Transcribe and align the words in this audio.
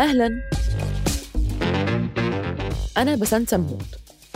أهلا. 0.00 0.42
أنا 2.96 3.14
بسنت 3.16 3.50
سمهوت 3.50 3.82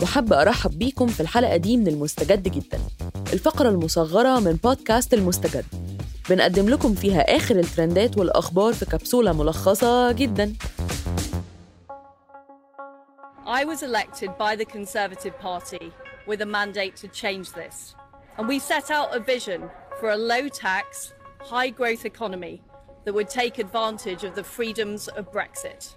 وحابة 0.01 0.41
أرحب 0.41 0.79
بيكم 0.79 1.07
في 1.07 1.19
الحلقة 1.19 1.57
دي 1.57 1.77
من 1.77 1.87
المستجد 1.87 2.47
جدا 2.47 2.79
الفقرة 3.33 3.69
المصغرة 3.69 4.39
من 4.39 4.53
بودكاست 4.53 5.13
المستجد. 5.13 5.65
بنقدم 6.29 6.69
لكم 6.69 6.95
فيها 6.95 7.35
آخر 7.35 7.59
الترندات 7.59 8.17
والأخبار 8.17 8.73
في 8.73 8.85
كبسولة 8.85 9.33
ملخصة 9.33 10.11
جدا. 10.11 10.53
I 13.45 13.63
was 13.65 13.83
elected 13.83 14.29
by 14.37 14.55
the 14.55 14.65
Conservative 14.65 15.39
Party 15.39 15.91
with 16.27 16.41
a 16.41 16.45
mandate 16.45 16.95
to 16.95 17.07
change 17.07 17.51
this. 17.51 17.95
And 18.37 18.47
we 18.47 18.59
set 18.59 18.91
out 18.91 19.15
a 19.15 19.19
vision 19.19 19.61
for 19.99 20.09
a 20.11 20.17
low 20.17 20.47
tax, 20.49 21.13
high 21.39 21.69
growth 21.69 22.05
economy 22.05 22.61
that 23.04 23.14
would 23.14 23.28
take 23.28 23.58
advantage 23.58 24.24
of 24.24 24.34
the 24.34 24.44
freedoms 24.44 25.08
of 25.08 25.32
Brexit. 25.32 25.94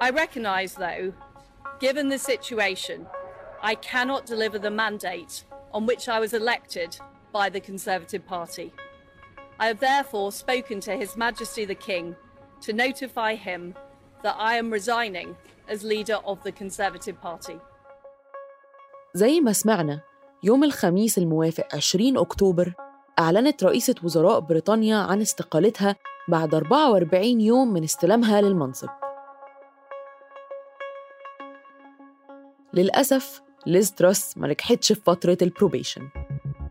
I 0.00 0.10
recognise, 0.10 0.74
though, 0.74 1.12
given 1.80 2.08
the 2.08 2.18
situation, 2.18 3.06
I 3.62 3.74
cannot 3.76 4.26
deliver 4.26 4.58
the 4.58 4.70
mandate 4.70 5.44
on 5.72 5.86
which 5.86 6.08
I 6.08 6.20
was 6.20 6.34
elected 6.34 6.98
by 7.32 7.48
the 7.48 7.60
Conservative 7.60 8.26
Party. 8.26 8.72
I 9.58 9.66
have 9.68 9.80
therefore 9.80 10.32
spoken 10.32 10.80
to 10.80 10.96
His 10.96 11.16
Majesty 11.16 11.64
the 11.64 11.74
King 11.74 12.16
to 12.62 12.72
notify 12.72 13.34
him 13.34 13.74
that 14.22 14.36
I 14.38 14.56
am 14.56 14.70
resigning 14.70 15.36
as 15.68 15.84
leader 15.84 16.18
of 16.24 16.42
the 16.42 16.52
Conservative 16.52 17.20
Party. 17.20 17.58
زي 19.14 19.40
ما 19.40 19.52
سمعنا 19.52 20.00
يوم 20.42 20.64
الخميس 20.64 21.18
الموافق 21.18 21.74
20 21.74 22.18
أكتوبر 22.18 22.74
أعلنت 23.19 23.63
رئيسة 23.63 23.95
وزراء 24.03 24.39
بريطانيا 24.39 24.97
عن 24.97 25.21
استقالتها 25.21 25.95
بعد 26.27 26.55
44 26.55 27.41
يوم 27.41 27.73
من 27.73 27.83
استلامها 27.83 28.41
للمنصب. 28.41 28.87
للأسف 32.73 33.41
ليز 33.65 33.93
تراس 33.93 34.37
ما 34.37 34.47
نجحتش 34.47 34.93
في 34.93 35.01
فترة 35.01 35.37
ال 35.41 35.46
probation. 35.46 36.01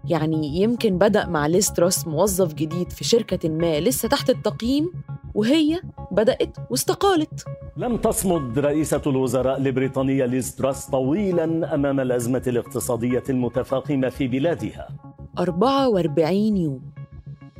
يعني 0.04 0.60
يمكن 0.60 0.98
بدأ 0.98 1.26
مع 1.26 1.46
ليز 1.46 1.72
تراس 1.72 2.06
موظف 2.06 2.54
جديد 2.54 2.90
في 2.90 3.04
شركة 3.04 3.48
ما 3.48 3.80
لسه 3.80 4.08
تحت 4.08 4.30
التقييم 4.30 4.92
وهي 5.34 5.80
بدأت 6.10 6.56
واستقالت. 6.70 7.44
لم 7.76 7.96
تصمد 7.96 8.58
رئيسة 8.58 9.02
الوزراء 9.06 9.58
البريطانية 9.58 10.24
ليز 10.26 10.54
تراس 10.54 10.90
طويلا 10.90 11.74
أمام 11.74 12.00
الأزمة 12.00 12.42
الاقتصادية 12.46 13.22
المتفاقمة 13.30 14.08
في 14.08 14.28
بلادها. 14.28 14.88
44 15.38 16.56
يوم. 16.56 16.80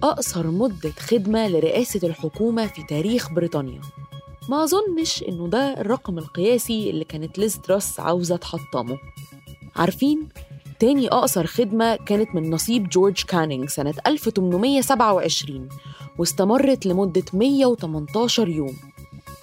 أقصر 0.02 0.46
مدة 0.46 0.90
خدمة 0.90 1.48
لرئاسة 1.48 2.08
الحكومة 2.08 2.66
في 2.66 2.82
تاريخ 2.82 3.32
بريطانيا. 3.32 3.80
ما 4.48 4.64
أظنش 4.64 5.22
إنه 5.28 5.48
ده 5.48 5.80
الرقم 5.80 6.18
القياسي 6.18 6.90
اللي 6.90 7.04
كانت 7.04 7.38
ليز 7.38 7.60
تراس 7.60 8.00
عاوزة 8.00 8.36
تحطمه. 8.36 8.98
عارفين؟ 9.76 10.28
تاني 10.80 11.08
أقصر 11.08 11.46
خدمة 11.46 11.96
كانت 11.96 12.34
من 12.34 12.50
نصيب 12.50 12.88
جورج 12.88 13.22
كانينج 13.24 13.68
سنة 13.68 13.94
1827 14.06 15.68
واستمرت 16.18 16.86
لمدة 16.86 17.24
118 17.32 18.48
يوم. 18.48 18.76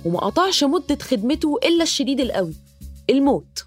وما 0.06 0.20
قطعش 0.20 0.64
مدة 0.64 0.98
خدمته 1.02 1.60
إلا 1.64 1.84
الشديد 1.84 2.20
القوي 2.20 2.54
الموت. 3.10 3.66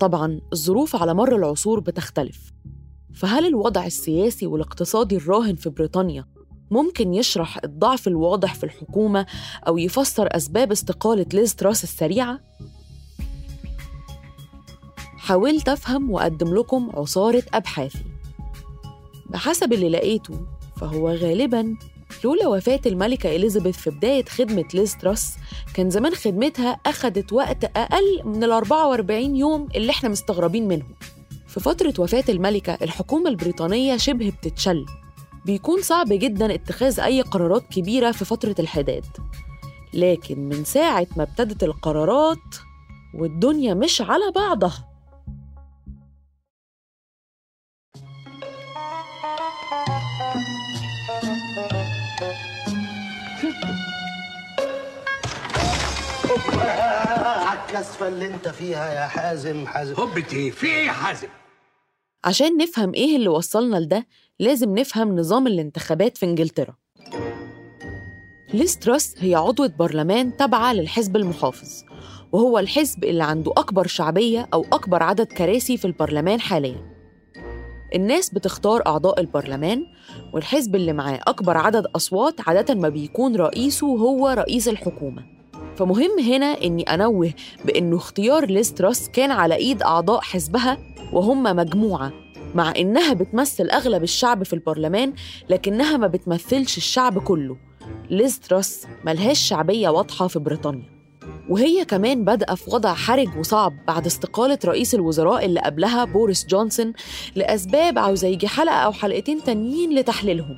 طبعا 0.00 0.40
الظروف 0.52 0.96
على 0.96 1.14
مر 1.14 1.36
العصور 1.36 1.80
بتختلف 1.80 2.52
فهل 3.14 3.46
الوضع 3.46 3.86
السياسي 3.86 4.46
والاقتصادي 4.46 5.16
الراهن 5.16 5.54
في 5.54 5.70
بريطانيا 5.70 6.24
ممكن 6.70 7.14
يشرح 7.14 7.58
الضعف 7.64 8.08
الواضح 8.08 8.54
في 8.54 8.64
الحكومة 8.64 9.26
أو 9.68 9.78
يفسر 9.78 10.28
أسباب 10.36 10.72
استقالة 10.72 11.26
ليز 11.32 11.54
تراس 11.54 11.84
السريعة؟ 11.84 12.40
حاولت 15.16 15.68
أفهم 15.68 16.10
وأقدم 16.10 16.54
لكم 16.54 16.90
عصارة 16.94 17.42
أبحاثي 17.54 18.04
بحسب 19.30 19.72
اللي 19.72 19.88
لقيته 19.88 20.40
فهو 20.76 21.10
غالباً 21.10 21.76
لولا 22.24 22.48
وفاة 22.48 22.80
الملكة 22.86 23.36
إليزابيث 23.36 23.76
في 23.76 23.90
بداية 23.90 24.24
خدمة 24.24 24.64
ليز 24.74 24.96
تراس 24.96 25.34
كان 25.74 25.90
زمان 25.90 26.14
خدمتها 26.14 26.80
أخدت 26.86 27.32
وقت 27.32 27.64
أقل 27.64 28.22
من 28.24 28.44
ال 28.44 28.52
44 28.52 29.36
يوم 29.36 29.68
اللي 29.74 29.90
إحنا 29.90 30.08
مستغربين 30.08 30.68
منهم. 30.68 30.94
في 31.46 31.60
فترة 31.60 31.94
وفاة 31.98 32.24
الملكة 32.28 32.78
الحكومة 32.82 33.30
البريطانية 33.30 33.96
شبه 33.96 34.30
بتتشل. 34.30 34.86
بيكون 35.44 35.82
صعب 35.82 36.06
جدا 36.08 36.54
اتخاذ 36.54 37.00
أي 37.00 37.20
قرارات 37.22 37.62
كبيرة 37.70 38.10
في 38.10 38.24
فترة 38.24 38.54
الحداد. 38.58 39.04
لكن 39.94 40.48
من 40.48 40.64
ساعة 40.64 41.06
ما 41.16 41.22
ابتدت 41.22 41.64
القرارات 41.64 42.38
والدنيا 43.14 43.74
مش 43.74 44.00
على 44.00 44.30
بعضها. 44.34 44.88
الكسفة 57.52 58.08
اللي 58.08 58.26
انت 58.26 58.48
فيها 58.48 58.94
يا 58.94 59.06
حازم 59.06 59.66
حازم 59.66 59.94
هوبة 59.94 60.24
إيه؟ 60.32 60.50
في 60.50 60.66
إيه 60.66 60.86
يا 60.86 60.92
حازم؟ 60.92 61.28
عشان 62.24 62.56
نفهم 62.56 62.94
إيه 62.94 63.16
اللي 63.16 63.28
وصلنا 63.28 63.76
لده 63.76 64.06
لازم 64.38 64.78
نفهم 64.78 65.18
نظام 65.18 65.46
الانتخابات 65.46 66.18
في 66.18 66.26
إنجلترا 66.26 66.74
ليز 68.54 68.78
تراس 68.78 69.14
هي 69.18 69.34
عضوة 69.34 69.72
برلمان 69.78 70.36
تابعة 70.36 70.72
للحزب 70.72 71.16
المحافظ 71.16 71.84
وهو 72.32 72.58
الحزب 72.58 73.04
اللي 73.04 73.24
عنده 73.24 73.52
أكبر 73.56 73.86
شعبية 73.86 74.48
أو 74.54 74.66
أكبر 74.72 75.02
عدد 75.02 75.26
كراسي 75.26 75.76
في 75.76 75.84
البرلمان 75.84 76.40
حالياً 76.40 76.98
الناس 77.94 78.34
بتختار 78.34 78.86
أعضاء 78.86 79.20
البرلمان 79.20 79.86
والحزب 80.32 80.74
اللي 80.74 80.92
معاه 80.92 81.20
أكبر 81.26 81.56
عدد 81.56 81.86
أصوات 81.86 82.48
عادة 82.48 82.74
ما 82.74 82.88
بيكون 82.88 83.36
رئيسه 83.36 83.86
هو 83.86 84.28
رئيس 84.28 84.68
الحكومة 84.68 85.37
فمهم 85.78 86.18
هنا 86.18 86.46
إني 86.64 86.82
أنوه 86.82 87.32
بإنه 87.64 87.96
اختيار 87.96 88.46
ليز 88.46 88.74
تراس 88.74 89.10
كان 89.10 89.30
على 89.30 89.54
إيد 89.54 89.82
أعضاء 89.82 90.20
حزبها 90.20 90.78
وهم 91.12 91.42
مجموعة 91.42 92.12
مع 92.54 92.72
إنها 92.76 93.12
بتمثل 93.12 93.70
أغلب 93.70 94.02
الشعب 94.02 94.42
في 94.42 94.52
البرلمان 94.52 95.12
لكنها 95.48 95.96
ما 95.96 96.06
بتمثلش 96.06 96.76
الشعب 96.76 97.18
كله. 97.18 97.56
ليز 98.10 98.40
تراس 98.40 98.86
ملهاش 99.04 99.38
شعبية 99.38 99.88
واضحة 99.88 100.26
في 100.26 100.38
بريطانيا. 100.38 100.98
وهي 101.48 101.84
كمان 101.84 102.24
بادئة 102.24 102.54
في 102.54 102.70
وضع 102.70 102.94
حرج 102.94 103.38
وصعب 103.38 103.72
بعد 103.86 104.06
استقالة 104.06 104.58
رئيس 104.64 104.94
الوزراء 104.94 105.44
اللي 105.44 105.60
قبلها 105.60 106.04
بوريس 106.04 106.46
جونسون 106.46 106.92
لأسباب 107.36 107.98
عاوزة 107.98 108.28
يجي 108.28 108.48
حلقة 108.48 108.76
أو 108.76 108.92
حلقتين 108.92 109.44
تانيين 109.44 109.94
لتحليلهم. 109.98 110.56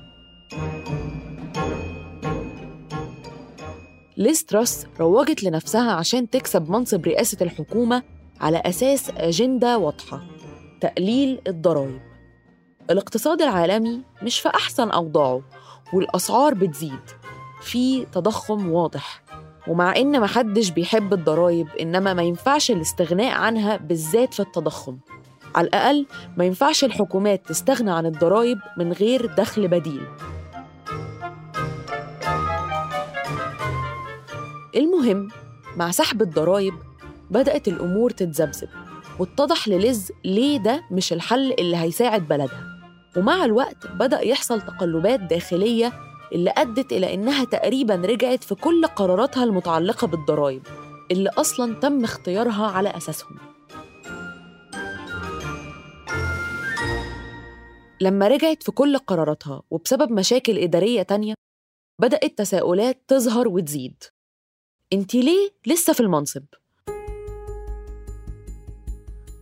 ليز 4.20 4.44
تراس 4.44 4.86
روجت 5.00 5.42
لنفسها 5.42 5.92
عشان 5.92 6.30
تكسب 6.30 6.70
منصب 6.70 7.06
رئاسة 7.06 7.36
الحكومة 7.40 8.02
على 8.40 8.62
أساس 8.66 9.10
أجندة 9.16 9.78
واضحة 9.78 10.20
تقليل 10.80 11.40
الضرائب. 11.46 12.00
الاقتصاد 12.90 13.42
العالمي 13.42 14.00
مش 14.22 14.40
في 14.40 14.48
أحسن 14.48 14.90
أوضاعه 14.90 15.42
والأسعار 15.92 16.54
بتزيد. 16.54 17.00
في 17.62 18.06
تضخم 18.06 18.70
واضح 18.70 19.22
ومع 19.68 19.96
إن 19.96 20.20
محدش 20.20 20.70
بيحب 20.70 21.12
الضرايب 21.12 21.68
إنما 21.80 22.14
ما 22.14 22.22
ينفعش 22.22 22.70
الاستغناء 22.70 23.32
عنها 23.34 23.76
بالذات 23.76 24.34
في 24.34 24.40
التضخم. 24.40 24.98
على 25.54 25.66
الأقل 25.66 26.06
ما 26.36 26.44
ينفعش 26.44 26.84
الحكومات 26.84 27.48
تستغنى 27.48 27.90
عن 27.90 28.06
الضرايب 28.06 28.58
من 28.76 28.92
غير 28.92 29.26
دخل 29.26 29.68
بديل. 29.68 30.02
المهم 34.80 35.28
مع 35.76 35.90
سحب 35.90 36.22
الضرايب 36.22 36.74
بدأت 37.30 37.68
الأمور 37.68 38.10
تتذبذب 38.10 38.68
واتضح 39.18 39.68
لليز 39.68 40.12
ليه 40.24 40.58
ده 40.58 40.82
مش 40.90 41.12
الحل 41.12 41.52
اللي 41.52 41.76
هيساعد 41.76 42.28
بلدها. 42.28 42.64
ومع 43.16 43.44
الوقت 43.44 43.86
بدأ 43.86 44.20
يحصل 44.20 44.60
تقلبات 44.60 45.20
داخلية 45.20 45.92
اللي 46.32 46.50
أدت 46.56 46.92
إلى 46.92 47.14
إنها 47.14 47.44
تقريباً 47.44 47.94
رجعت 47.94 48.44
في 48.44 48.54
كل 48.54 48.86
قراراتها 48.86 49.44
المتعلقة 49.44 50.06
بالضرايب 50.06 50.62
اللي 51.10 51.28
أصلاً 51.28 51.74
تم 51.74 52.04
اختيارها 52.04 52.66
على 52.66 52.96
أساسهم. 52.96 53.38
لما 58.00 58.28
رجعت 58.28 58.62
في 58.62 58.72
كل 58.72 58.98
قراراتها 58.98 59.62
وبسبب 59.70 60.12
مشاكل 60.12 60.58
إدارية 60.58 61.02
تانية 61.02 61.34
بدأت 62.00 62.38
تساؤلات 62.38 63.02
تظهر 63.08 63.48
وتزيد. 63.48 64.04
انتي 64.92 65.20
ليه 65.20 65.50
لسه 65.66 65.92
في 65.92 66.00
المنصب؟ 66.00 66.42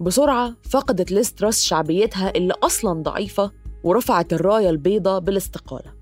بسرعة 0.01 0.55
فقدت 0.71 1.13
ليز 1.13 1.35
تراس 1.35 1.63
شعبيتها 1.63 2.37
اللي 2.37 2.55
أصلاً 2.63 3.03
ضعيفة 3.03 3.53
ورفعت 3.85 4.33
الراية 4.33 4.71
البيضاء 4.71 5.21
بالاستقالة 5.21 5.95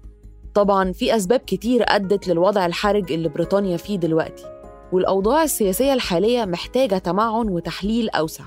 طبعا 0.55 0.93
في 0.93 1.17
أسباب 1.17 1.41
كتير 1.41 1.85
أدت 1.89 2.29
للوضع 2.29 2.67
الحرج 2.67 3.13
اللي 3.13 3.29
بريطانيا 3.29 3.77
فيه 3.77 3.97
دلوقتي 3.97 4.61
والأوضاع 4.93 5.43
السياسية 5.43 5.93
الحالية 5.93 6.45
محتاجة 6.45 6.99
تمعن 6.99 7.49
وتحليل 7.49 8.11
أوسع 8.11 8.45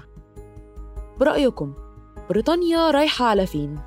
برأيكم 1.19 1.73
بريطانيا 2.29 2.91
رايحة 2.91 3.25
على 3.25 3.45
فين؟ 3.45 3.79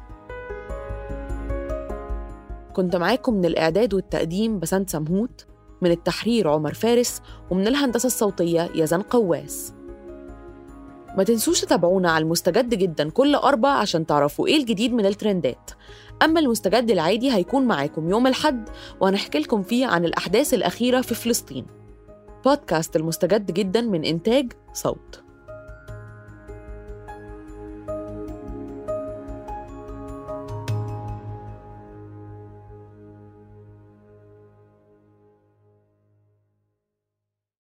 كنت 2.72 2.96
معاكم 2.96 3.34
من 3.34 3.44
الإعداد 3.44 3.94
والتقديم 3.94 4.58
بسنت 4.58 4.90
سمهوت 4.90 5.46
من 5.82 5.90
التحرير 5.90 6.48
عمر 6.48 6.74
فارس 6.74 7.22
ومن 7.50 7.66
الهندسة 7.66 8.06
الصوتية 8.06 8.70
يزن 8.74 9.02
قواس. 9.02 9.72
ما 11.16 11.24
تنسوش 11.24 11.60
تتابعونا 11.60 12.10
على 12.10 12.22
المستجد 12.22 12.74
جدا 12.74 13.10
كل 13.10 13.34
أربع 13.34 13.68
عشان 13.68 14.06
تعرفوا 14.06 14.46
إيه 14.46 14.56
الجديد 14.56 14.92
من 14.92 15.06
الترندات. 15.06 15.70
أما 16.22 16.40
المستجد 16.40 16.90
العادي 16.90 17.32
هيكون 17.32 17.66
معاكم 17.66 18.10
يوم 18.10 18.26
الحد 18.26 18.68
وهنحكي 19.00 19.38
لكم 19.38 19.62
فيه 19.62 19.86
عن 19.86 20.04
الأحداث 20.04 20.54
الأخيرة 20.54 21.00
في 21.00 21.14
فلسطين. 21.14 21.66
بودكاست 22.44 22.96
المستجد 22.96 23.50
جدا 23.50 23.80
من 23.80 24.04
إنتاج 24.04 24.52
صوت. 24.72 25.22